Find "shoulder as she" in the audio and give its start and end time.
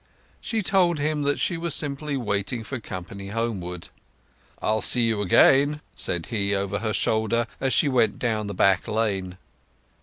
6.91-7.87